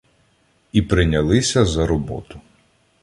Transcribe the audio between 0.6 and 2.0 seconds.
І принялися за